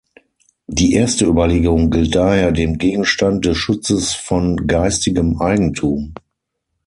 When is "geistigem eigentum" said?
4.65-6.15